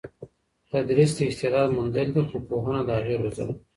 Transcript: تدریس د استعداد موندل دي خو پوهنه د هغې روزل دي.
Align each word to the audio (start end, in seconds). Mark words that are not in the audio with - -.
تدریس 0.69 1.11
د 1.17 1.19
استعداد 1.29 1.69
موندل 1.77 2.07
دي 2.15 2.21
خو 2.29 2.37
پوهنه 2.47 2.81
د 2.85 2.89
هغې 2.97 3.15
روزل 3.23 3.47
دي. 3.51 3.55